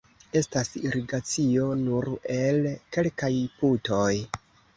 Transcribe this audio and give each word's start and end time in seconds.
Estas 0.39 0.69
irigacio 0.79 1.67
nur 1.81 2.09
el 2.37 2.59
kelkaj 2.97 3.31
putoj. 3.61 4.13